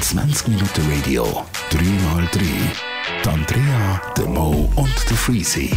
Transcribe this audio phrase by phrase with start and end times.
[0.00, 2.40] 20 Minuten Radio, 3x3.
[3.22, 5.70] Die Andrea, der Mo und der Freezy.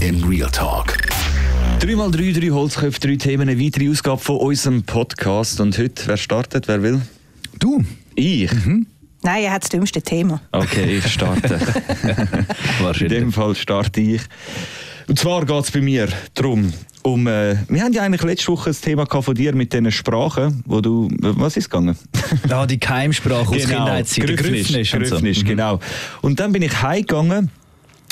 [0.00, 0.96] In Real Talk.
[1.80, 5.60] 3x3, drei Holzköpfe, drei Themen, eine weitere Ausgabe von unserem Podcast.
[5.60, 7.02] Und heute, wer startet, wer will?
[7.58, 7.84] Du?
[8.14, 8.50] Ich?
[9.22, 10.40] Nein, er hat das dümmste Thema.
[10.52, 11.60] Okay, ich starte.
[13.00, 14.22] In dem Fall starte ich.
[15.08, 16.72] Und zwar geht es bei mir darum,
[17.06, 20.64] um, äh, wir haben ja eigentlich letzte Woche das Thema von dir mit diesen Sprachen,
[20.66, 21.96] wo du, was ist gegangen?
[22.50, 24.28] Ah, die Keimsprache aus Kindheitszeit.
[24.28, 25.18] der Grüffnisch, Grüffnisch und so.
[25.18, 25.44] Mhm.
[25.44, 25.80] genau.
[26.22, 27.50] Und dann bin ich heimgegangen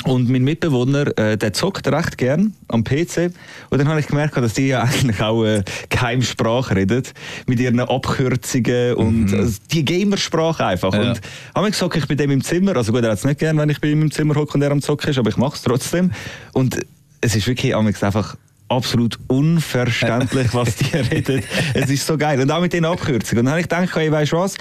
[0.04, 3.32] und mein Mitbewohner, äh, der zockt recht gern am PC.
[3.70, 7.02] Und dann habe ich gemerkt, dass die ja eigentlich auch äh, Geheimsprache reden,
[7.46, 10.92] mit ihren Abkürzungen und also die Gamersprache einfach.
[10.92, 11.00] Mhm.
[11.00, 11.10] Ja.
[11.10, 11.20] Und
[11.56, 13.58] habe ich gesagt, ich bin dem im Zimmer, also gut, er hat es nicht gern,
[13.58, 15.56] wenn ich bei ihm im Zimmer hocke und er am Zocken ist, aber ich mache
[15.56, 16.12] es trotzdem.
[16.52, 16.78] Und
[17.20, 18.36] es ist wirklich einfach
[18.74, 21.42] absolut unverständlich, was die reden.
[21.74, 22.40] Es ist so geil.
[22.40, 23.40] Und auch mit den Abkürzungen.
[23.40, 24.56] Und dann habe ich gedacht, hey, weißt du was?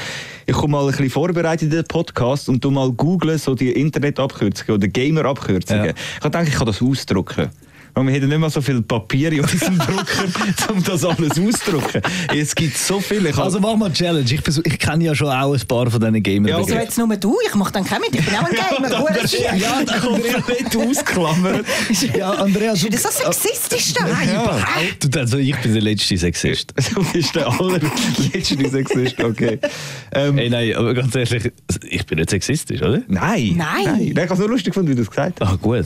[0.45, 3.71] Ich komme mal ein bisschen vorbereitet in den Podcast und tu mal googlen, so die
[3.71, 5.85] Internet-Abkürzungen oder Gamer-Abkürzungen.
[5.85, 5.91] Ja.
[5.91, 7.49] Ich habe gedacht, ich kann das ausdrucken.
[7.95, 12.01] Weil wir hätten nicht mehr so viel Papier in unserem Drucker, um das alles auszudrucken.
[12.35, 13.29] Es gibt so viele.
[13.29, 14.25] Ich Also mach mal eine Challenge.
[14.33, 16.97] Ich, versuch, ich kenne ja schon auch ein paar von diesen gamer Ja, Also jetzt
[16.97, 18.55] nur du, ich mache dann keinen mit, ich bin auch ein
[18.89, 18.99] Gamer.
[18.99, 19.41] Hure shit.
[19.41, 21.65] ja, komplett ausklammert.
[22.17, 24.07] Ja, Andrea, du, Ist das so sexistisch da?
[24.07, 24.59] Ja.
[24.99, 26.73] du, also ich bin der letzte Sexist.
[26.93, 29.59] Du bist der allerletzte Sexist, okay.
[30.13, 31.51] Ähm, Hey, nein, aber ganz ehrlich,
[31.89, 33.01] ich bin nicht sexistisch, oder?
[33.07, 33.53] nein.
[33.55, 33.83] Nein.
[33.85, 35.51] Nein, ich habe es nur lustig gefunden, wie du es gesagt hast.
[35.51, 35.85] Ah, gut.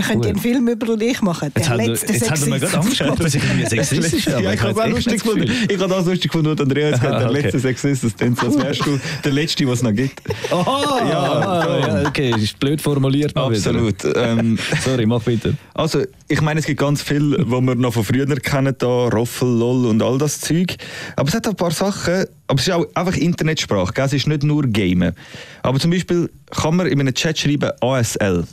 [0.00, 1.52] Wir können einen Film über dich machen.
[1.54, 2.72] Jetzt Der er, letzte jetzt hat er mir Sexist.
[2.72, 4.44] gerade Angst gemacht, dass ich irgendwie sexistisch bin.
[4.44, 5.52] ja, ich habe es auch lustig gefunden.
[5.68, 7.20] Ich habe das lustig gefunden, Andreas hat.
[7.20, 7.42] Der okay.
[7.42, 10.22] letzte Sexist, das so, als wärst du der Letzte, was es noch gibt.
[10.50, 13.36] Aha, Ja, ja, ja, okay, ist blöd formuliert.
[13.36, 13.96] Absolut.
[14.16, 15.54] Ähm, Sorry, mach bitte.
[15.74, 19.48] also, ich meine, es gibt ganz viel, was wir noch von früher kennen, da, Roffel,
[19.48, 20.76] LOL und all das Zeug.
[21.16, 24.06] Aber es hat auch ein paar Sachen, aber es ist auch einfach Internetsprache, gell?
[24.06, 25.14] es ist nicht nur Gamen.
[25.62, 28.44] Aber zum Beispiel kann man in einem Chat schreiben ASL.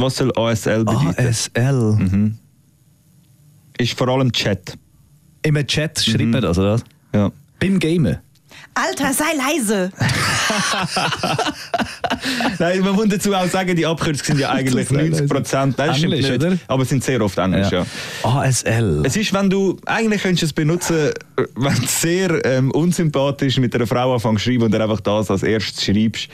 [0.00, 1.26] Was soll ASL bedeuten?
[1.26, 2.32] ASL.
[3.78, 4.74] Ist vor allem Chat.
[5.42, 6.84] Im Chat schreibt man das, oder was?
[7.12, 7.32] Ja.
[7.58, 8.18] Beim Gamen.
[8.74, 9.90] Alter, sei leise.
[12.60, 15.78] Nein, man muss dazu auch sagen, die Abkürzungen sind ja eigentlich Das ist 90 Prozent.
[15.80, 16.56] Englisch, nicht, oder?
[16.68, 17.84] aber es sind sehr oft Englisch, ja.
[18.22, 19.02] ASL.
[19.04, 21.10] Es ist, wenn du, eigentlich könntest du es benutzen,
[21.56, 25.28] wenn du sehr ähm, unsympathisch mit einer Frau anfängst zu schreiben und dann einfach das
[25.30, 26.28] als erstes schreibst.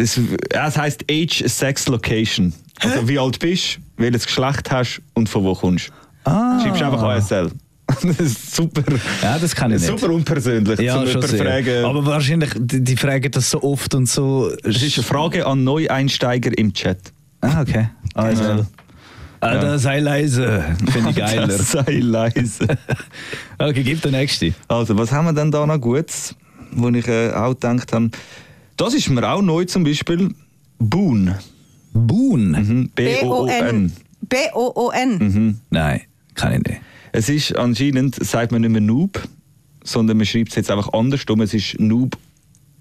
[0.00, 0.18] Es,
[0.52, 2.52] ja, es heisst Age, Sex, Location.
[2.80, 5.90] Also wie alt bist, welches Geschlecht hast und von wo kommst.
[6.24, 6.60] Ah.
[6.62, 7.50] Schreibst einfach ASL.
[8.04, 8.82] Das ist super,
[9.20, 9.90] Ja, das kann ich nicht.
[9.90, 11.84] super unpersönlich, Ja, zum fragen.
[11.84, 14.48] Aber wahrscheinlich, die, die fragen das so oft und so.
[14.62, 16.98] es ist eine Frage an Neueinsteiger im Chat.
[17.40, 17.88] Ah, okay.
[18.14, 18.64] ASL.
[19.40, 20.64] Alter, sei leise.
[20.92, 21.48] Finde ich geiler.
[21.48, 22.66] Das sei leise.
[23.58, 24.54] okay, gib den nächsten.
[24.68, 26.34] Also, was haben wir denn da noch Gutes,
[26.70, 28.10] wo ich äh, auch gedacht habe?
[28.80, 30.34] Das ist mir auch neu zum Beispiel.
[30.78, 31.34] Boon.
[31.92, 32.52] Boon?
[32.52, 32.88] Mhm.
[32.94, 33.92] B-O-O-N.
[34.22, 35.18] B-O-O-N.
[35.18, 35.56] Mhm.
[35.68, 36.00] Nein,
[36.34, 36.80] kann ich nicht.
[37.12, 39.20] Es ist anscheinend, sagt man nicht mehr Noob,
[39.84, 41.42] sondern man schreibt es jetzt einfach andersrum.
[41.42, 42.16] Es ist Noob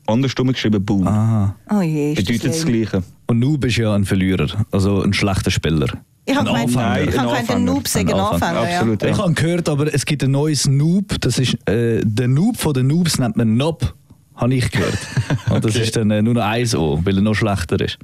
[0.06, 1.06] andersrum geschrieben, Boon.
[1.06, 1.54] Ah.
[1.70, 2.72] Oh je, Bedeutet das lame.
[2.72, 3.04] Gleiche.
[3.28, 5.88] Und Noob ist ja ein Verlierer, also ein schlechter Spieler.
[6.26, 7.10] Ich habe Ein gemeint, Anfänger.
[7.10, 7.74] ich habe Ein gemeint, der Anfänger.
[7.74, 8.32] Noob sei ein Anfänger.
[8.32, 8.70] Anfänger.
[8.70, 8.78] Ja.
[8.80, 9.04] Absolut.
[9.04, 11.20] Ich habe gehört, aber es gibt ein neues Noob.
[11.20, 13.94] Das ist äh, der Noob von den Noobs nennt man Nob,
[14.40, 14.98] habe ich gehört.
[15.50, 15.84] Und das Okay.
[15.84, 17.98] ist dann äh, nur noch eins O, weil er noch schlechter ist.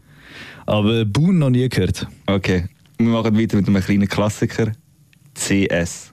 [0.67, 2.07] Aber Boon noch nie gehört.
[2.27, 2.65] Okay,
[2.97, 4.71] wir machen weiter mit einem kleinen Klassiker.
[5.33, 6.11] CS.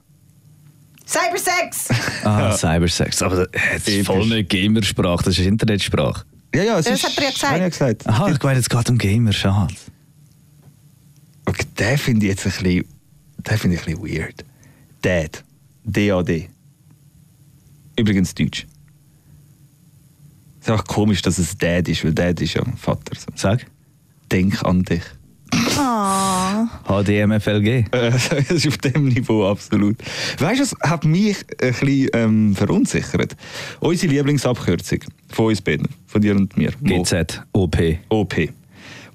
[1.05, 1.89] Cybersex!
[2.23, 3.21] Ah, Cybersex.
[3.21, 6.23] Aber das ist voll eine Gamersprache, das ist Internetsprache.
[6.55, 7.59] Ja, ja, es Das ist, hat er ja gesagt.
[7.59, 8.07] ja gesagt.
[8.07, 9.73] Aha, ich meine, jetzt geht um Gamer, schade.
[11.45, 12.85] Okay, den finde ich jetzt ein bisschen,
[13.39, 14.45] den finde ich ein bisschen weird.
[15.01, 15.43] Dad.
[15.83, 16.49] D-A-D.
[17.97, 18.65] Übrigens Deutsch.
[20.63, 23.19] Es ist einfach komisch, dass es Dad ist, weil Dad ist ja Vater.
[23.19, 23.27] So.
[23.35, 23.65] Sag.
[24.31, 25.01] Denk an dich.
[25.77, 27.01] Oh.
[27.01, 27.67] HDMFLG.
[27.67, 29.97] Äh, Das ist auf dem Niveau absolut.
[30.39, 33.35] Weißt du, was hat mich ein bisschen ähm, verunsichert?
[33.81, 36.71] Unsere Lieblingsabkürzung von uns beiden, von dir und mir.
[36.81, 37.77] GZ, OP.
[38.07, 38.33] OP.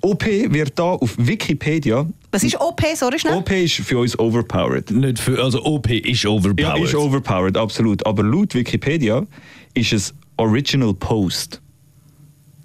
[0.02, 2.06] OP wird da auf Wikipedia.
[2.30, 2.82] Was ist OP?
[2.94, 3.32] Sorry, schnell.
[3.32, 4.90] OP ist für uns overpowered.
[4.90, 6.60] Nicht für, also OP ist overpowered.
[6.60, 8.04] Ja, ist overpowered, absolut.
[8.04, 9.26] Aber laut Wikipedia
[9.72, 11.60] ist es Original Post.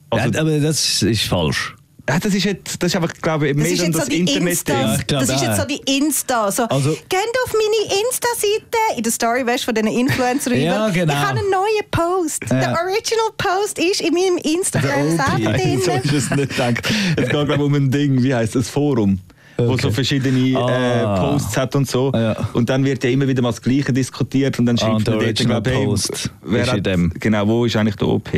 [0.10, 1.76] Also, ja, aber das ist falsch.
[2.08, 4.04] Ja, das ist jetzt, das ist einfach, glaube ich, Das mehr ist dann jetzt das
[4.06, 4.50] so die Internet.
[4.50, 6.52] Insta, Ja, das ist jetzt so die Insta.
[6.52, 10.54] So, Also- geht auf meine Insta-Seite in der Story weißt, von diesen Influencern.
[10.60, 11.14] Ja, genau.
[11.14, 12.44] Ich habe einen neuen Post.
[12.50, 12.60] Ja.
[12.60, 16.02] Der Original Post ist in meinem Instagram selber Nein, so drin.
[16.04, 16.82] ist es nicht gedacht.
[17.16, 18.68] Es geht, glaube ich, um ein Ding, wie heißt das?
[18.70, 19.20] Forum.
[19.58, 19.82] Wo Okay.
[19.84, 21.18] so verschiedene Ah.
[21.18, 22.12] äh, Posts hat und so.
[22.14, 22.36] Ja.
[22.54, 25.08] Und dann wird ja immer wieder mal das Gleiche diskutiert und dann Ah, schreibt und
[25.08, 27.14] der man dort, Original glaub, hey, Post wer ist in hat, dem.
[27.20, 28.30] Genau, wo ist eigentlich der OP?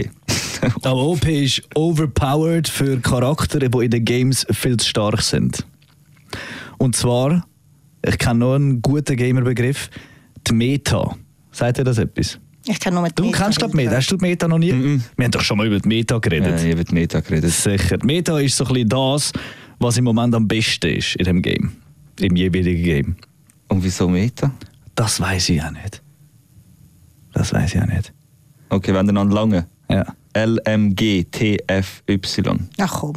[0.84, 5.66] Aber OP ist overpowered für Charaktere, die in den Games viel zu stark sind.
[6.78, 7.46] Und zwar,
[8.06, 9.90] ich kenne noch einen guten Gamerbegriff,
[10.48, 11.16] die Meta.
[11.52, 12.38] Sagt ihr das etwas?
[12.68, 13.92] Ich kann nur mit Du kennst glaube Meta.
[13.96, 14.72] Hast du die Meta noch nie?
[14.74, 16.60] Wir haben doch schon mal über die Meta geredet.
[16.62, 17.52] Ja, ich wird Meta geredet.
[17.52, 17.98] Sicher.
[18.00, 19.32] Die Meta ist so ein bisschen das,
[19.80, 21.74] was im Moment am besten ist in dem Game.
[22.19, 23.16] Im jeweiligen Game.
[23.68, 24.51] Und wieso Meta?
[24.95, 26.01] Das weiß ich auch nicht.
[27.33, 28.13] Das weiß ich auch nicht.
[28.69, 29.68] Okay, wenn dann lange.
[29.89, 30.06] Ja.
[30.36, 32.19] LMGTFY.
[32.80, 33.13] Ach komm.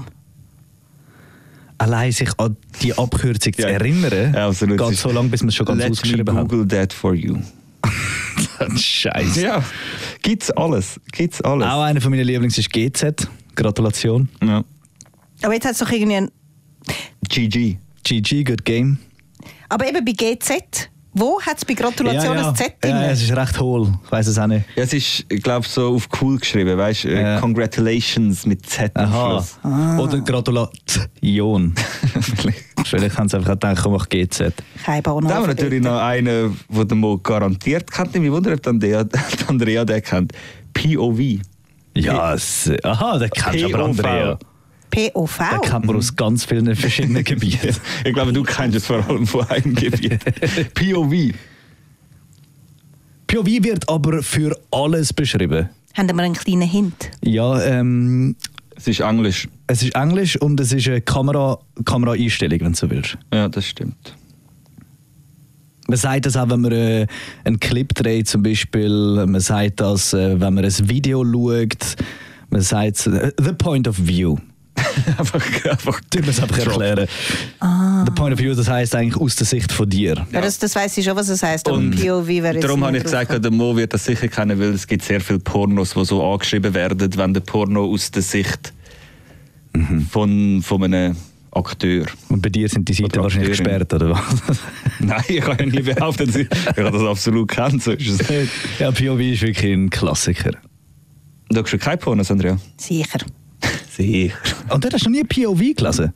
[1.79, 3.69] Allein sich an die Abkürzung zu Ja.
[3.69, 4.79] erinnern, Ja, absolut.
[4.79, 6.49] geht so lange, bis man es schon ganz Let ausgeschrieben hat.
[6.49, 7.37] Google that for you.
[8.77, 9.43] Scheiße.
[9.43, 9.63] Ja,
[10.23, 11.01] gibt's alles.
[11.13, 11.67] Gibt's alles.
[11.69, 13.29] Auch einer von meinen Lieblings ist GZ.
[13.55, 14.29] Gratulation.
[14.43, 14.65] Ja.
[15.43, 16.31] Aber jetzt hat es doch irgendwie ein...
[17.29, 17.79] GG.
[18.05, 18.99] GG, good game.
[19.69, 22.49] Aber eben bei GZ, wo hat es bei Gratulation ja, ja.
[22.49, 22.91] ein Z drin?
[22.91, 23.93] Ja, es ist recht hohl.
[24.05, 24.65] Ich weiß es auch nicht.
[24.77, 27.21] Ja, es ist, ich glaube, so auf cool geschrieben, weißt du?
[27.21, 27.41] Ja.
[27.41, 29.43] Congratulations mit Z am Aha.
[29.43, 29.59] Schluss.
[29.99, 31.75] Oder Gratulation.
[32.85, 34.53] Vielleicht haben sie einfach gedacht, komm, mach GZ.
[34.85, 38.15] Kein Da haben wir natürlich noch einen, den der mal garantiert kennt.
[38.15, 38.67] Ich wundere, ob
[39.49, 40.33] Andrea, den kennt.
[40.73, 41.21] POV.
[41.95, 42.37] Ja,
[42.85, 43.85] aha, den kennst du aber.
[43.85, 44.39] Andrea.
[44.91, 45.39] POV.
[45.39, 47.75] Den kennt man aus ganz vielen verschiedenen Gebieten.
[48.05, 50.19] Ich glaube, du kennst es vor allem von einem Gebiet.
[50.75, 51.35] POV.
[53.27, 55.69] POV wird aber für alles beschrieben.
[55.95, 57.11] Haben wir einen kleinen Hint?
[57.23, 58.37] Ja, ähm,
[58.77, 59.49] Es ist Englisch.
[59.67, 63.19] es ist Englisch und es ist eine Kamera, Kameraeinstellung, wenn du so willst.
[63.33, 64.15] Ja, das stimmt.
[65.89, 67.07] Man sagt das auch, wenn man äh,
[67.45, 68.91] einen Clip dreht, zum Beispiel.
[69.27, 71.97] Man sagt das, äh, wenn man ein Video schaut.
[72.51, 74.37] Man sagt äh, the point of view.
[75.19, 76.01] einfach, einfach.
[76.13, 77.09] Wir es einfach erklären.
[78.07, 80.27] The point of view, das heißt eigentlich aus der Sicht von dir.
[80.33, 80.41] Ja.
[80.41, 81.69] das, das weiß ich schon, was es heisst.
[81.69, 84.87] Und POV wäre Darum habe ich gesagt, der Mo wird das sicher kennen, weil es
[84.87, 88.73] gibt sehr viele Pornos, die so angeschrieben werden, wenn der Porno aus der Sicht
[90.11, 91.17] von, von einem
[91.51, 92.07] Akteur.
[92.29, 94.59] Und bei dir sind die Seiten wahrscheinlich gesperrt, oder was?
[95.01, 97.83] Nein, ich kann ja nie behaupten, dass ich, ich habe das absolut kennt.
[97.83, 98.53] So ist es nicht.
[98.79, 100.53] ja, POV ist wirklich ein Klassiker.
[101.51, 102.59] Du hast schon keine Pornos, Andrea?
[102.77, 103.21] Sicher.
[103.99, 104.37] Sicher.
[104.71, 106.13] Und du hast noch nie POV gelesen?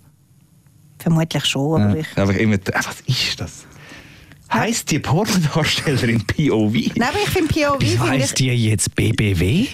[0.98, 2.00] Vermutlich schon, aber Ja.
[2.00, 2.06] ich...
[2.18, 3.66] Aber immer, äh, was ist das?
[4.52, 6.74] Heißt die Pornodarstellerin POV?
[6.94, 9.66] Nein, aber ich finde POV, heisst ich, die jetzt BBW?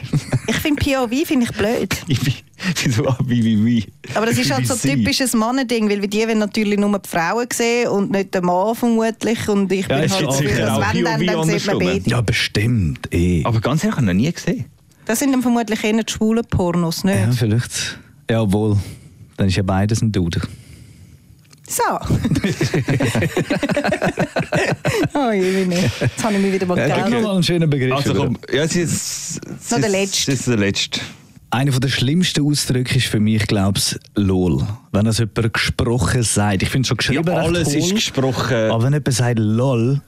[0.46, 1.96] ich finde POV finde ich blöd.
[2.84, 3.86] Wieso wie, wie, wie?
[4.14, 4.96] Aber das ist halt so BBC.
[4.98, 9.48] typisches Mannending, weil die wollen natürlich nur die Frauen sehen und nicht den Mann vermutlich.
[9.48, 12.10] Und ich Ja, bin halt sicher dass auch wenn dann, POV dann sieht man beide.
[12.10, 13.12] Ja, bestimmt.
[13.12, 13.42] Eh.
[13.44, 14.64] Aber ganz ehrlich, ich habe noch nie gesehen.
[15.08, 17.18] Das sind dann vermutlich eher die schwulen Pornos, nicht?
[17.18, 17.98] Ja, vielleicht.
[18.30, 18.76] Ja, obwohl.
[19.38, 20.40] Dann ist ja beides ein Dude.
[21.66, 21.82] So.
[25.14, 25.74] oh, je, wie.
[25.74, 27.10] Jetzt habe ich mich wieder mal Ja, getraut.
[27.10, 27.94] gib noch einen schönen Begriff.
[27.94, 30.32] Also komm, ja, es ist, es Noch der letzte.
[30.32, 31.00] Es ist der letzte.
[31.50, 34.66] Einer der schlimmsten Ausdrücke ist für mich, glaube ich, LOL.
[34.92, 36.62] Wenn das jemand gesprochen sagt.
[36.62, 38.70] Ich finde es schon geschrieben Ja, alles hohl, ist gesprochen.
[38.70, 40.02] Aber wenn jemand sagt LOL,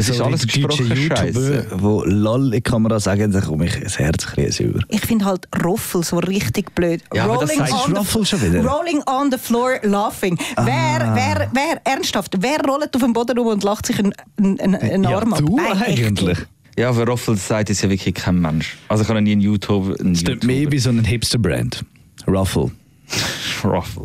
[0.00, 1.66] Es ist so alles gesprochen Scheiße.
[1.78, 4.80] wo LOL in die Kamera sagen, dann komme ich das Herz ein bisschen über.
[4.90, 7.02] Ich finde halt Roffel so richtig blöd.
[7.12, 8.64] Ja, aber das heißt on the- Ruffle schon wieder?
[8.64, 10.38] Rolling on the floor laughing.
[10.54, 10.64] Ah.
[10.64, 14.76] Wer, wer, wer, ernsthaft, wer rollt auf dem Boden rum und lacht sich einen, einen,
[14.76, 15.40] einen ja, Arm ab?
[15.40, 15.98] du Nein, echt.
[16.06, 16.38] eigentlich.
[16.78, 18.76] Ja, aber Roffel sagt ist ja wirklich kein Mensch.
[18.86, 19.98] Also ich habe nie einen YouTube...
[19.98, 21.84] Einen Das klingt mehr wie so ein Hipster-Brand.
[22.28, 22.70] Ruffle.
[23.64, 24.04] Ruffle.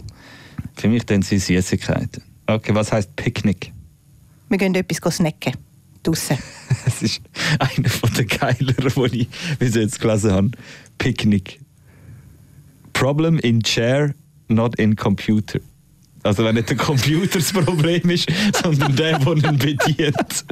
[0.75, 2.23] Für mich dann sind Süßigkeiten.
[2.47, 3.71] Okay, was heißt Picknick?
[4.49, 5.53] Wir gehen etwas go snacken.
[6.03, 6.37] Draussen.
[6.85, 7.21] Es ist
[7.59, 10.51] einer von den geileren, die ich bis jetzt gelesen habe.
[10.97, 11.59] Picknick.
[12.91, 14.13] Problem in chair,
[14.47, 15.59] not in computer.
[16.23, 18.29] Also wenn nicht der Computer das Problem ist,
[18.63, 20.45] sondern der, der ihn bedient.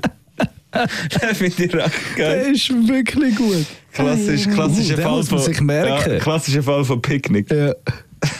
[0.71, 2.51] das finde ich recht geil.
[2.53, 3.65] ist wirklich gut.
[3.93, 6.11] Klassisch, klassischer Uh, Fall muss man von, sich merken.
[6.13, 7.51] Ja, klassischer Fall von Picknick.
[7.51, 7.73] Ja.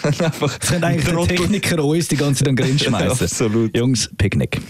[0.04, 1.38] Einfach Das können eigentlich der Trottel.
[1.38, 3.26] Techniker uns die ganze Zeit an den Grin schmeißen.
[3.26, 3.76] Absolut.
[3.76, 4.62] Jungs, Picknick.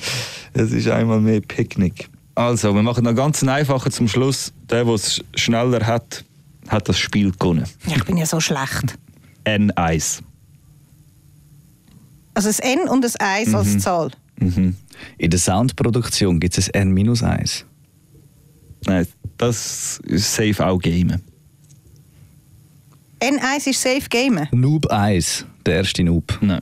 [0.54, 2.10] Es ist einmal mehr Picknick.
[2.42, 4.52] Also, wir machen noch ganz einfacher zum Schluss.
[4.70, 6.26] Der, der es schneller hat,
[6.68, 7.66] hat das Spiel gewonnen.
[7.86, 8.98] Ja, ich bin ja so schlecht.
[9.46, 10.22] N1.
[12.34, 13.56] Also das N und das 1 Mhm.
[13.56, 14.12] als Zahl.
[14.40, 14.76] Mhm.
[15.20, 17.64] In der Soundproduktion gibt es ein N-1.
[18.88, 19.08] Nein,
[19.38, 21.22] das ist safe auch Game.
[23.20, 24.48] N1 ist Safe Gamen.
[24.52, 26.40] Noob 1, der erste Noob.
[26.42, 26.62] Nein.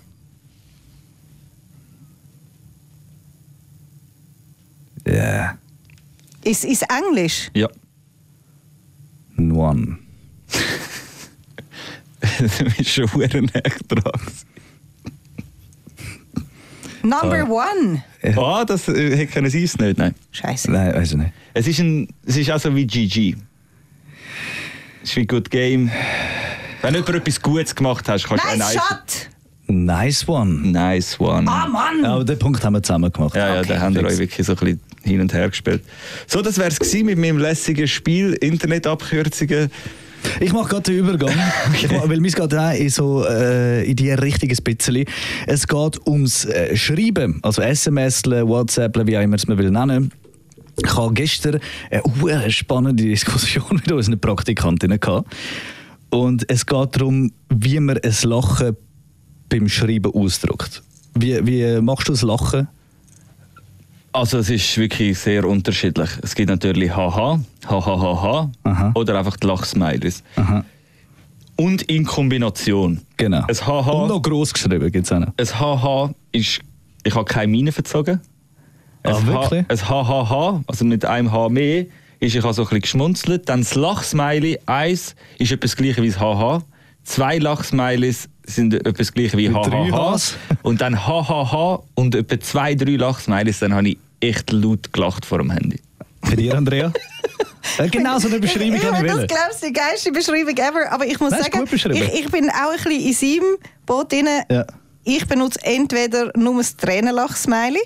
[5.08, 5.58] Ja,
[6.44, 7.50] Ist, ist Englisch.
[7.54, 7.68] Ja.
[9.38, 10.00] One.
[12.40, 14.22] du bist schon sehr näher dran.
[17.02, 18.04] Number one.
[18.36, 20.14] Ah, das äh, hätte können sie es nicht, nein.
[20.32, 20.70] Scheiße.
[20.72, 21.32] Nein, weiß ich nicht.
[21.54, 23.36] Es ist, ein, es ist auch so wie GG.
[25.02, 25.90] Es ist wie Good Game.
[26.82, 29.30] Wenn du jemand etwas Gutes gemacht hast, kannst du Nice ein shot!
[29.70, 30.72] Nice one.
[30.72, 31.50] Nice one.
[31.50, 32.04] Ah, Mann!
[32.04, 33.36] Ja, aber den Punkt haben wir zusammen gemacht.
[33.36, 33.70] Ja, ja, Okay.
[33.70, 35.84] da haben wir euch wirklich so ein bisschen hin und her gespielt.
[36.28, 39.70] So, das wäre es mit meinem lässigen Spiel, Internetabkürzungen.
[40.40, 41.34] Ich mache gerade den Übergang,
[41.74, 45.06] ich mach, weil mir geht auch in, so, äh, in die Richtung ein bisschen.
[45.48, 50.12] Es geht ums äh, Schreiben, also SMS, WhatsApp, wie auch immer es man will nennen.
[50.84, 51.60] Ich habe gestern
[51.92, 55.32] eine spannende Diskussion mit unseren Praktikantinnen gehabt.
[56.10, 58.76] Und es geht darum, wie man ein Lachen
[59.50, 60.82] beim Schreiben ausdrückt.
[61.16, 62.68] Wie, wie machst du das Lachen?
[64.12, 66.10] Also es ist wirklich sehr unterschiedlich.
[66.24, 68.92] Es gibt natürlich Haha, Hahaha Aha.
[68.96, 70.24] oder einfach die Lachsmileys.
[71.56, 73.02] Und in Kombination.
[73.18, 73.44] Genau.
[73.48, 73.92] Ein Haha.
[73.92, 75.34] Und noch gross geschrieben gibt es auch noch.
[75.38, 76.62] Ein Haha ist,
[77.04, 78.20] ich habe keine Miene verzogen.
[79.04, 79.66] Ein Ah, wirklich?
[79.68, 81.86] Ha, ein Hahaha, also mit einem H mehr,
[82.20, 83.48] ist, ich habe so ein bisschen geschmunzelt.
[83.48, 86.64] Dann das Lachsmiley, eins ist etwas gleiche wie das Haha.
[87.04, 89.50] Zwei Lachsmileys sind etwas gleiche wie.
[89.50, 90.36] Hs.
[90.64, 95.38] Und dann Hahaha und etwa zwei, drei Lachsmileys, dann habe ich echt laut gelacht vor
[95.40, 95.80] dem Handy.
[96.22, 96.92] Bei dir, Andrea?
[97.78, 100.92] Ja, genau so eine Beschreibung ich, kann ich das glaubst du, die geilste Beschreibung ever.
[100.92, 104.28] Aber ich muss Nein, sagen, ich, ich bin auch ein bisschen in seinem Boot drin.
[104.50, 104.66] Ja.
[105.04, 107.82] Ich benutze entweder nur das Tränenlach-Smiley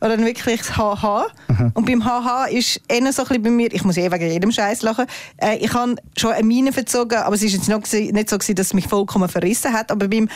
[0.00, 1.26] oder dann wirklich das Haha.
[1.74, 4.50] Und beim Haha ist eher so ein bisschen bei mir, ich muss eh wegen jedem
[4.50, 8.30] Scheiß lachen, äh, ich habe schon eine Mine verzogen, aber es ist jetzt noch nicht
[8.30, 9.90] so, gewesen, dass es mich vollkommen verrissen hat.
[9.90, 10.28] Aber beim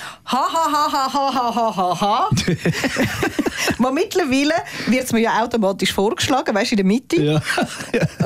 [3.79, 4.55] mal mittlerweile
[4.87, 7.23] wird es mir ja automatisch vorgeschlagen, weißt du, in der Mitte.
[7.23, 7.41] Ja.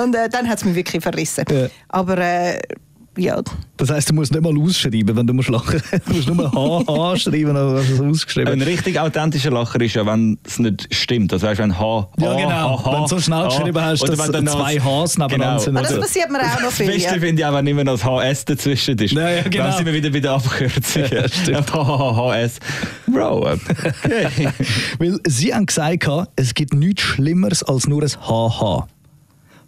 [0.03, 1.45] Und äh, dann hat es mich wirklich verrissen.
[1.51, 1.69] Ja.
[1.89, 2.61] Aber äh,
[3.17, 3.41] ja,
[3.77, 7.17] Das heisst, du musst nicht mal ausschreiben, wenn du musst lachen Du musst nur HH
[7.19, 8.63] schreiben, aber hast du es Ein ausgeschrieben.
[8.63, 11.33] richtig authentischer Lacher ist ja, wenn es nicht stimmt.
[11.33, 12.51] Also weißt, wenn H, Ja, H, genau.
[12.51, 15.47] H, H, Wenn du so schnell geschrieben hast, oder dass wenn zwei das- Hs nebeneinander
[15.47, 15.59] genau.
[15.59, 15.77] sind.
[15.77, 16.87] aber das passiert mir auch noch Das viel.
[16.87, 17.21] Beste Ja.
[17.21, 19.13] finde ich auch, wenn immer noch das HS dazwischen ist.
[19.13, 19.65] Ja, ja, genau.
[19.65, 21.03] Dann sind wir wieder bei der Abkürzung.
[21.11, 21.73] Ja, stimmt.
[21.73, 22.59] HS.
[23.07, 24.49] Bro, okay.
[24.99, 28.87] Weil sie haben gesagt, es gibt nichts Schlimmeres als nur ein HH.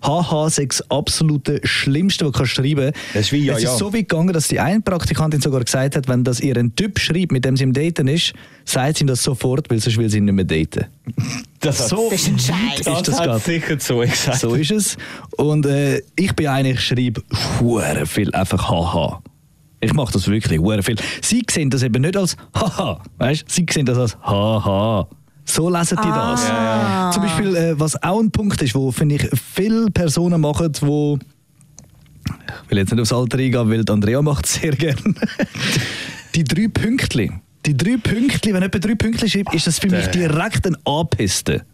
[0.03, 2.93] HH ist das absolute Schlimmste, was du kannst schreiben
[3.31, 3.73] wie ja, Es ja.
[3.73, 6.75] ist so weit gegangen, dass die eine Praktikantin sogar gesagt hat, wenn das ihr ein
[6.77, 8.33] Typ schreibt, mit dem sie im Daten ist,
[8.65, 10.87] sagt sie ihm das sofort, weil sonst will sie ihn nicht mehr daten.
[11.61, 12.83] Das So Das ist ein Scheiß.
[12.85, 14.39] das ist das hat sicher so gesagt.
[14.39, 14.97] So ist es.
[15.37, 17.23] Und äh, ich bin einer, ich schreibe
[18.07, 19.21] viel einfach haha.
[19.81, 20.97] Ich mache das wirklich viel.
[21.23, 23.47] Sie sehen das eben nicht als haha, weißt?
[23.49, 25.09] Sie sehen das als haha.
[25.49, 27.15] So lesen die das.
[27.15, 31.19] Zum Beispiel, äh, was auch ein Punkt ist, wo finde ich viele Personen machen, wo
[32.65, 35.01] ich will jetzt nicht aufs Alter eingehen, weil die Andrea macht es sehr gerne.
[36.35, 37.31] die drei Pünktli.
[37.65, 41.65] Die drei Pünktli, wenn jemand drei Pünktli schreibt, ist das für mich direkt ein Anpiste.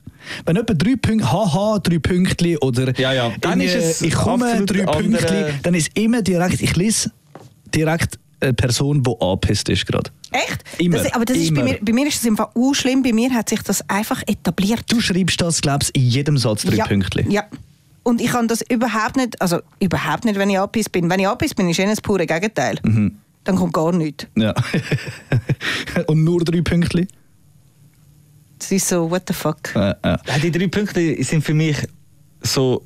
[0.44, 3.32] Wenn jemand drei Pünktli, haha, drei Pünktli oder Ja, ja.
[3.40, 7.10] Dann in, ist es ich komme, drei andere- Pünktli, dann ist immer direkt, ich lese
[7.74, 10.10] direkt eine Person, die angepisst ist gerade.
[10.30, 10.64] Echt?
[10.80, 11.70] Immer, Das, aber das ist bei, immer.
[11.70, 13.02] mir, bei mir ist das einfach auch schlimm.
[13.02, 14.84] Bei mir hat sich das einfach etabliert.
[14.88, 17.26] Du schreibst das, glaubst in jedem Satz drei ja, Pünktli.
[17.28, 17.44] Ja.
[18.02, 21.08] Und ich kann das überhaupt nicht, also überhaupt nicht, wenn ich angepisst bin.
[21.08, 22.78] Wenn ich angepisst bin, ist eh das pure Gegenteil.
[22.82, 23.16] Mhm.
[23.44, 24.26] Dann kommt gar nichts.
[24.36, 24.54] Ja.
[26.06, 27.06] Und nur drei Pünktli?
[28.58, 29.74] Das ist so, what the fuck.
[29.74, 29.94] Äh, äh.
[30.02, 31.76] Ja, Die drei Punkte sind für mich
[32.42, 32.84] so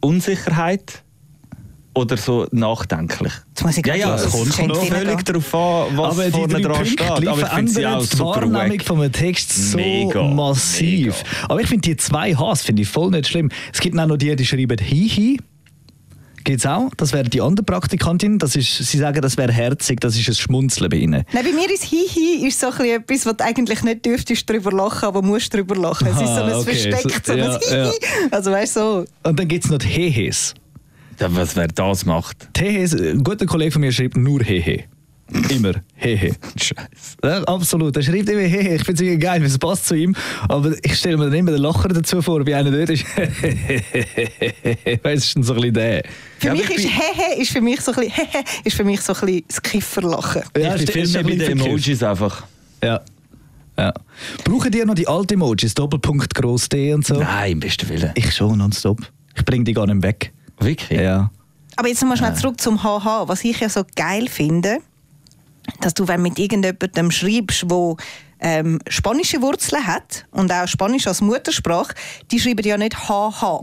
[0.00, 1.02] Unsicherheit
[1.96, 3.32] oder so nachdenklich.
[3.48, 6.72] Jetzt muss ich Ja, ja, es kommt völlig darauf an, was aber die vorne dran
[6.72, 7.10] Punkte steht.
[7.10, 8.84] Aber ich finde sie auch die Wahrnehmung wack.
[8.84, 11.22] von einem Text so Mega, massiv.
[11.48, 13.50] Aber ich finde die zwei Hs finde ich voll nicht schlimm.
[13.72, 15.38] Es gibt auch noch die, die schreiben Hihi.
[16.44, 16.90] Geht's auch?
[16.96, 18.38] Das wäre die andere Praktikantin.
[18.38, 21.24] Das ist, sie sagen, das wäre herzig, das ist ein Schmunzeln bei ihnen.
[21.32, 24.48] Nein, bei mir ist Hihi ist so ein bisschen etwas, was du eigentlich nicht dürftest
[24.48, 26.06] drüber lachen, aber musst drüber lachen.
[26.06, 26.70] Es ist so ein Ah, okay.
[26.76, 27.58] versteckt, So- so, ein ja,
[27.90, 28.28] Hihi.
[28.30, 29.04] Also weißt du, so.
[29.28, 30.54] Und dann gibt es noch die Hehes.
[30.54, 30.60] Ja,
[31.18, 32.48] was wer das macht.
[32.56, 34.84] Die Hehes, ein guter Kollege von mir schreibt nur Hehe.
[35.48, 36.36] Immer Hehe.
[36.56, 37.16] Scheiße.
[37.24, 37.96] Ja, absolut.
[37.96, 38.76] Er schreibt immer Hehe.
[38.76, 40.14] Ich finde es irgendwie geil, weil es passt zu ihm.
[40.48, 43.04] Aber ich stelle mir dann immer den Lacher dazu vor, wie einer dort ist.
[45.02, 46.02] weißt du, so ein bisschen der.
[46.38, 49.00] Für Ja, mich ist Hehe ist für mich so ein bisschen, Hehe ist für mich
[49.00, 50.42] so ein bisschen das Kifferlachen.
[50.56, 51.66] Ja, ich bin viel mehr ein bei bisschen den.
[51.66, 52.46] Emojis einfach.
[52.84, 53.00] Ja.
[53.76, 53.92] ja.
[54.44, 55.74] Brauchen die noch die alten Emojis?
[55.74, 57.14] Doppelpunkt, Gross D und so?
[57.18, 58.12] Nein, im besten Willen.
[58.14, 59.00] Ich schon nonstop.
[59.34, 60.32] Ich bringe die gar nicht weg.
[60.60, 61.00] Wirklich?
[61.00, 61.30] Ja.
[61.76, 63.28] Aber jetzt nochmal schnell zurück zum HH.
[63.28, 64.78] Was ich ja so geil finde,
[65.80, 67.96] dass du, wenn mit irgendjemandem schreibst, wo
[68.38, 71.94] ähm, spanische Wurzeln hat und auch Spanisch als Muttersprache,
[72.30, 73.60] die schreiben ja nicht HH.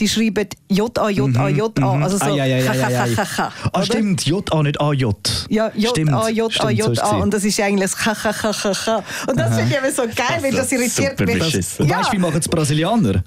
[0.00, 2.02] Die schreiben J-A-J-A-J-A.
[2.02, 3.24] Also so Ah, ja, ja, ja, ja, ja.
[3.28, 3.84] Ah, oder?
[3.84, 5.46] stimmt, J-A, nicht A-J.
[5.50, 9.02] Ja, stimmt, so ist Und das ist eigentlich das KKKKK.
[9.28, 11.78] Und das finde ich eben so geil, weil das irritiert mich.
[11.78, 11.98] Ja.
[11.98, 13.22] weißt du, wie machen es Brasilianer?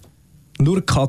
[0.60, 1.08] Nur K,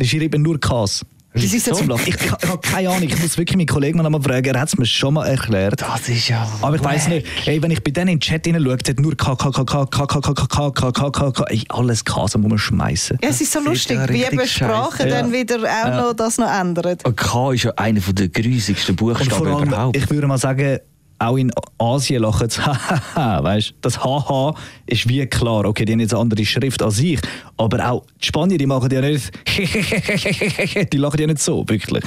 [0.00, 0.04] K.
[0.04, 1.04] Die schreiben nur Ks.
[1.32, 2.02] Das ist jetzt Zum Lachen.
[2.08, 4.60] Ich, ich, ich habe keine Ahnung, ich muss wirklich meinen Kollegen noch einmal fragen, er
[4.60, 5.80] hat es mir schon mal erklärt.
[5.80, 6.48] Das ist ja.
[6.60, 9.16] Aber ich weiß nicht, hey, wenn ich bei denen in den Chat hineinschaue, hat nur
[9.16, 12.26] K, K, K, K, K, K, K, K, K, K, K, K, ey, alles K,
[12.26, 13.18] so muss man schmeißen.
[13.22, 16.14] Ja, es ist so Das ist lustig, ja wie eben Sprache dann wieder auch noch
[16.14, 17.04] das noch ändert.
[17.16, 19.96] K ist ja einer der grusigsten Und vor Buchstaben allem, überhaupt.
[19.96, 20.80] ich würde mal sagen,
[21.20, 24.54] auch in Asien lachen sie, hahaha, weißt Das HH
[24.86, 27.20] ist wie klar, okay, die haben jetzt eine andere Schrift als ich,
[27.58, 29.30] aber auch die Spanier, die machen ja nicht,
[30.92, 32.04] die lachen ja nicht so, wirklich.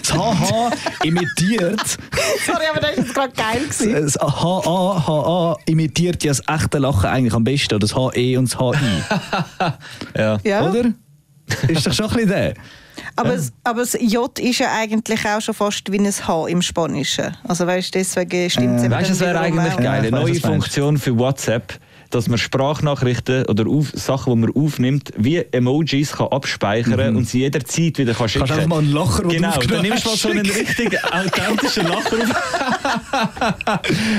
[0.00, 0.70] Das HH
[1.04, 1.98] imitiert,
[2.46, 3.92] Sorry, aber das jetzt gerade geil gewesen.
[3.92, 8.58] das HA, HA imitiert ja das echte Lachen eigentlich am besten, das HE und das
[8.58, 9.02] HI,
[10.16, 10.38] ja.
[10.42, 10.70] Ja.
[10.70, 10.92] oder?
[11.68, 12.54] Ist doch schon ein bisschen der.
[13.16, 16.62] Aber, das- aber das J ist ja eigentlich auch schon fast wie ein H im
[16.62, 17.36] Spanischen.
[17.46, 20.10] Also weißt du, deswegen stimmt es Äh, Weißt du, es wäre eigentlich geil, Ja, eine
[20.10, 20.34] neue.
[20.40, 21.78] Funktion für WhatsApp,
[22.10, 27.40] dass man Sprachnachrichten oder auf, Sachen, die man aufnimmt, wie Emojis kann abspeichern und sie
[27.40, 28.48] jederzeit wieder kann schicken Mhm.
[28.48, 32.16] Kannst mal einen Lacher, du Genau, dann nimmst du mal so einen richtig authentischen Lacher
[32.16, 33.64] auf.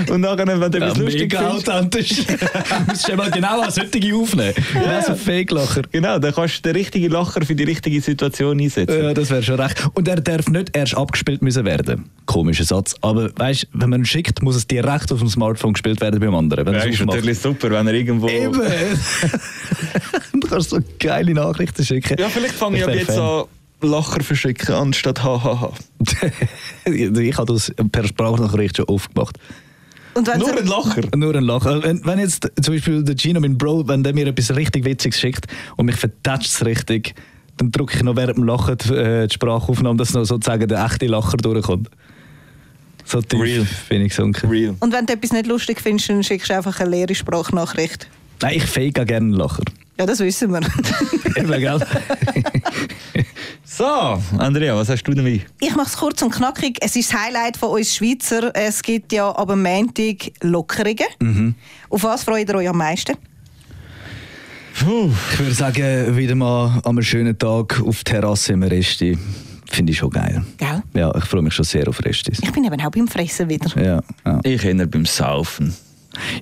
[0.10, 2.26] und nachher, wenn du etwas lustig mega findest, authentisch.
[2.26, 4.54] Du musst ja mal genau als solche aufnehmen.
[4.74, 5.02] Ja.
[5.02, 5.84] so Fake-Lacher.
[5.92, 9.02] genau, dann kannst du den richtigen Lacher für die richtige Situation einsetzen.
[9.02, 9.88] Ja, das wäre schon recht.
[9.94, 12.10] Und er darf nicht erst abgespielt müssen werden.
[12.26, 12.96] Komischer Satz.
[13.02, 16.20] Aber weißt, du, wenn man ihn schickt, muss es direkt auf dem Smartphone gespielt werden
[16.20, 16.66] beim anderen.
[16.66, 18.28] Wenn Das es ist natürlich super, wenn er irgendwo...
[18.28, 18.62] Eben!
[20.34, 22.18] du kannst so geile Nachrichten schicken.
[22.20, 23.44] Ja, vielleicht fange ich, Ich ab jetzt an
[23.82, 25.74] Lacher verschicken, anstatt hahaha.
[26.86, 29.38] ich habe das per Sprachnachricht schon oft gemacht.
[30.16, 31.02] Und wenn Nur ein Lacher.
[31.16, 31.84] Nur ein Lachen.
[31.84, 35.20] Wenn, wenn jetzt zum Beispiel der Gino, mein Bro, wenn der mir etwas richtig Witziges
[35.20, 37.16] schickt und mich vertatscht es richtig,
[37.58, 40.86] dann drücke ich noch während dem Lachen die, äh, die Sprachaufnahme, dass noch sozusagen der
[40.86, 41.90] echte Lacher durchkommt.
[43.06, 43.68] So tief Real.
[43.90, 44.50] bin ich gesunken.
[44.50, 44.76] Real.
[44.80, 48.08] Und wenn du etwas nicht lustig findest, dann schickst du einfach eine leere Sprachnachricht.
[48.42, 49.64] Nein, ich fake auch gerne einen Lacher.
[49.98, 50.60] Ja, das wissen wir.
[51.38, 51.80] Eben, gell?
[53.68, 53.84] So,
[54.38, 55.42] Andrea, was hast du dabei?
[55.60, 56.78] Ich mache es kurz und knackig.
[56.80, 58.56] Es ist das Highlight von uns Schweizer.
[58.56, 61.56] Es gibt ja ab dem Montag Lockerungen.
[61.90, 63.18] Auf was freut ihr euch am meisten?
[64.80, 65.12] Puh.
[65.34, 69.18] Ich würde sagen, wieder mal an einem schönen Tag auf der Terrasse im Resti.
[69.70, 70.44] Finde ich schon geil.
[70.58, 70.84] Gell?
[70.94, 72.40] Ja, ich freue mich schon sehr auf Restis.
[72.42, 73.70] Ich bin eben auch beim Fressen wieder.
[73.82, 74.40] Ja, ja.
[74.44, 75.74] Ich erinnere beim Saufen.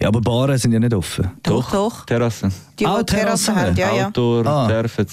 [0.02, 1.30] ja, aber Baren sind ja nicht offen.
[1.44, 2.06] Doch, doch.
[2.06, 2.50] Terrasse.
[2.80, 3.56] Die, Ah, die Terrasse Terrassen.
[3.56, 4.08] haben, ja, ja.
[4.08, 4.68] Outdoor, Ah.
[4.68, 5.08] dürfen.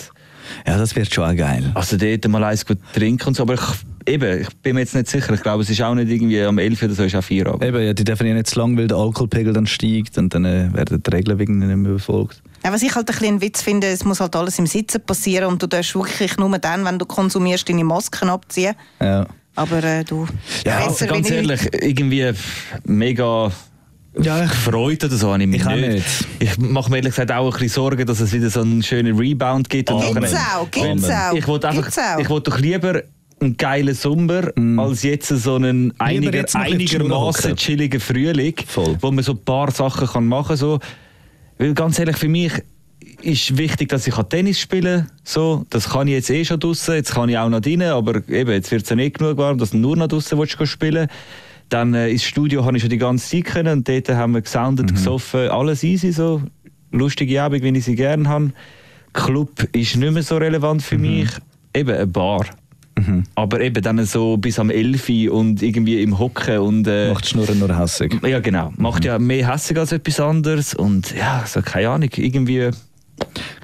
[0.66, 1.70] Ja, das wird schon auch geil.
[1.74, 3.60] Also dort mal eins gut trinken und so, aber ich,
[4.06, 5.32] eben, ich bin mir jetzt nicht sicher.
[5.32, 7.46] Ich glaube, es ist auch nicht irgendwie am 11 oder so, es ist auch 4
[7.46, 7.62] Uhr.
[7.62, 10.44] Eben, ja, die dürfen ja nicht zu lang, weil der Alkoholpegel dann steigt und dann
[10.44, 12.42] äh, werden die Regeln wegen nicht mehr befolgt.
[12.64, 15.46] Ja, was ich halt ein bisschen Witz finde, es muss halt alles im Sitzen passieren
[15.46, 18.74] und du darfst wirklich nur dann, wenn du konsumierst, deine Masken abziehen.
[19.00, 19.26] Ja.
[19.56, 20.26] Aber äh, du,
[20.64, 22.32] Ja, besser ganz wie ehrlich, irgendwie
[22.84, 23.50] mega
[24.20, 25.88] Ja, ich- gefreut oder so habe ich mich Ich auch nicht.
[25.92, 26.06] nicht.
[26.38, 29.16] Ich mache mir ehrlich gesagt auch ein bisschen Sorgen, dass es wieder so einen schönen
[29.18, 29.90] Rebound gibt.
[29.90, 31.32] Und Gibt's auch, gibt's auch.
[31.34, 32.20] Ich wollte Gibt's einfach, auch.
[32.20, 33.02] ich wollte doch lieber
[33.40, 38.98] einen geilen Sommer als jetzt so einen einiger, einigermaßen chilligen Frühling, Voll.
[39.00, 40.56] wo man so ein paar Sachen kann machen kann.
[40.58, 40.78] So.
[41.60, 42.52] Weil ganz ehrlich, für mich
[43.20, 45.10] ist wichtig, dass ich Tennis spielen kann.
[45.24, 45.66] So.
[45.68, 48.50] Das kann ich jetzt eh schon draußen, jetzt kann ich auch noch drinnen, aber eben,
[48.50, 51.08] jetzt wird es ja nicht genug warm, dass du nur noch draußen willst gehen spielen
[51.68, 54.40] Dann äh, ins Studio habe ich schon die ganze Zeit können und dort haben wir
[54.40, 56.40] gesoundet, gesoffen, alles easy so.
[56.92, 58.52] Lustige Abend, wie ich sie gerne habe.
[59.12, 61.28] Club ist nicht mehr so relevant für mich.
[61.74, 62.46] Eben eine Bar.
[63.34, 67.26] Aber eben dann so bis am 11 Uhr und irgendwie im Hocken und äh, Macht
[67.28, 68.16] Schnurren nur hässig.
[68.26, 72.70] ja genau, macht ja mehr hässig als etwas anderes und ja, so keine Ahnung, irgendwie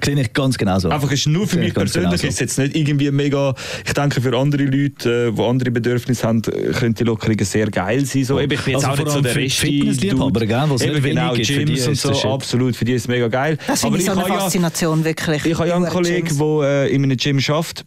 [0.05, 0.89] Sehe ich ganz genau so.
[0.89, 2.27] Einfach ist nur für Sehe mich persönlich genauso.
[2.27, 3.55] ist jetzt nicht irgendwie mega.
[3.85, 7.65] Ich denke für andere Leute, äh, die andere Bedürfnisse haben, äh, könnte die Lockerungen sehr
[7.71, 8.23] geil sein.
[8.23, 9.67] So, eben, ich bin jetzt Also auch nicht so der für die Resti.
[9.79, 12.25] Fitnessliebhaber, Eben genau, Gyms und so, Shit.
[12.25, 12.75] absolut.
[12.75, 13.57] Für die ist es mega geil.
[13.67, 15.45] Das finde ich so eine habe ja- Faszination, wirklich.
[15.45, 17.83] ich habe ja einen Kollegen, der äh, in einem Gym arbeitet.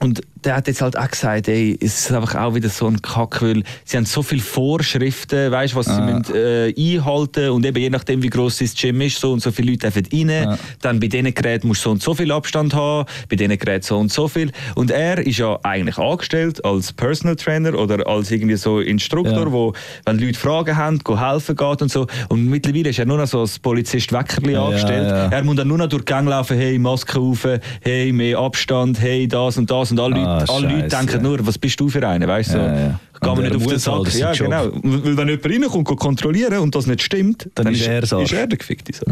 [0.00, 3.02] Und der hat jetzt halt auch gesagt, ey, es ist einfach auch wieder so ein
[3.02, 7.78] Kack, weil sie haben so viele Vorschriften, weißt, was sie müssen, äh, einhalten und eben
[7.78, 10.58] je nachdem, wie groß das Gym ist, so und so viele Leute dürfen rein.
[10.82, 13.82] Dann bei diesen Geräten musst du so und so viel Abstand haben, bei diesen Geräten
[13.82, 14.52] so und so viel.
[14.74, 19.52] Und er ist ja eigentlich angestellt als Personal Trainer oder als irgendwie so Instruktor, Ja.
[19.52, 19.72] wo,
[20.04, 22.06] wenn Leute Fragen haben, go helfen geht und so.
[22.28, 25.08] Und mittlerweile ist er nur noch so als Polizist Weckerli Ja, angestellt.
[25.10, 25.28] ja.
[25.30, 27.46] Er muss dann nur noch durch die Gänge laufen, hey, Maske auf,
[27.80, 29.90] hey, mehr Abstand, hey, das und das.
[29.90, 32.50] Und alle Ah, Leute Ah, alle Leute denken nur, was bist du für einer, weißt
[32.50, 32.52] du?
[32.54, 33.00] So, Ja, ja.
[33.22, 34.14] Geh mir nicht auf den halt, Sack.
[34.14, 34.68] Ja, genau.
[34.82, 38.12] Weil wenn jemand reinkommt und kontrollieren und das nicht stimmt, Dann ist er das.
[38.12, 38.92] ist er der Gefickte.
[38.92, 39.06] So.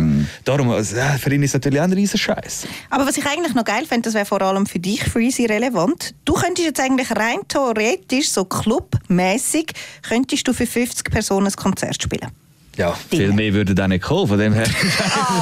[0.44, 2.66] Darum, also, für ihn ist es natürlich auch ein riesen Scheiß.
[2.90, 6.14] Aber was ich eigentlich noch geil fände, das wäre vor allem für dich, Freezy, relevant.
[6.26, 12.02] Du könntest jetzt eigentlich rein theoretisch, so clubmäßig, könntest du für 50 Personen ein Konzert
[12.02, 12.30] spielen.
[12.76, 13.24] Ja, Dinge.
[13.24, 14.64] viel mehr würde da nicht kommen, von dem her.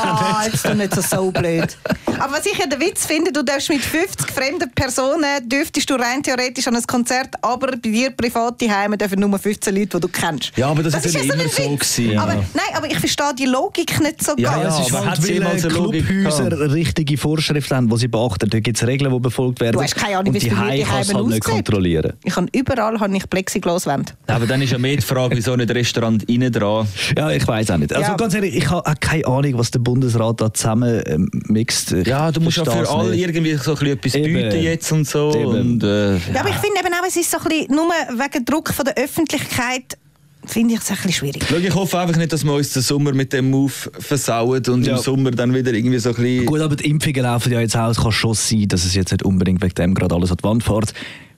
[0.03, 1.77] Ah, jetzt doch nicht so, so blöd.
[2.19, 5.95] Aber was ich ja den Witz finde, du darfst mit 50 fremden Personen, dürftest du
[5.95, 10.01] rein theoretisch an ein Konzert, aber bei dir privat daheim dürfen nur 15 Leute, die
[10.01, 10.53] du kennst.
[10.57, 11.97] Ja, aber das ist ja immer ein so Witz.
[11.97, 12.45] gewesen, Aber, ja.
[12.55, 14.63] Nein, aber ich verstehe die Logik nicht so Ja, ganz.
[14.77, 18.49] ja, es ist aber halt, weil eine Clubhäuser richtige Vorschriften haben, die sie beachten.
[18.51, 19.73] Da gibt es Regeln, die befolgt werden.
[19.77, 21.45] Du hast keine Ahnung, und wie es die bei daheim du halt nicht aussieht.
[21.45, 22.13] kontrollieren.
[22.25, 24.13] Ich habe überall habe ich Plexiglaswände.
[24.27, 26.87] Aber dann ist ja mehr die Frage, wieso nicht Restaurant innen dran.
[27.17, 27.93] Ja, ich weiß auch nicht.
[27.95, 28.17] Also Ja.
[28.17, 31.93] ganz ehrlich, ich habe auch keine Ahnung, was der Bundesrat da zusammen ähm, mixt.
[31.93, 33.21] Ich Ja, du musst ja für alle nicht.
[33.21, 34.33] irgendwie so ein bisschen etwas Eben.
[34.35, 35.29] bieten jetzt und so.
[35.31, 38.45] Und, äh, Ja, aber ich finde eben auch, es ist so ein bisschen, nur wegen
[38.45, 39.97] Druck von der Öffentlichkeit,
[40.45, 41.43] finde ich es ein bisschen schwierig.
[41.65, 44.97] Ich hoffe einfach nicht, dass wir uns den Sommer mit dem Move versauen und Ja.
[44.97, 46.47] im Sommer dann wieder irgendwie so ein bisschen...
[46.47, 47.97] Gut, aber die Impfungen laufen ja jetzt aus.
[47.97, 50.45] Es kann schon sein, dass es jetzt nicht unbedingt wegen dem gerade alles an die
[50.45, 50.93] Wand fährt.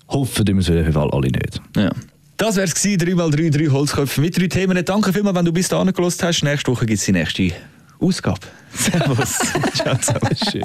[0.09, 1.61] Hoffen wir es auf jeden Fall alle nicht.
[1.77, 1.91] Ja.
[2.37, 4.85] Das wäre es gewesen, 3x3, 3 Holzköpfe mit drei Themen.
[4.85, 6.43] Danke vielmals, wenn du bis dahin gelost hast.
[6.43, 7.53] Nächste Woche gibt es die nächste
[8.01, 8.41] Ausgabe.
[8.75, 9.39] Servus.
[9.75, 10.37] Ciao zusammen.
[10.51, 10.65] Schön.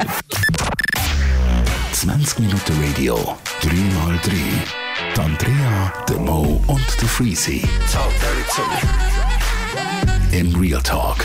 [1.94, 4.32] 20 Minuten Radio, 3x3.
[5.16, 7.62] Die Andrea, der Mo und der Freezy.
[7.92, 8.62] Talk dirty.
[10.38, 11.18] In Real Talk.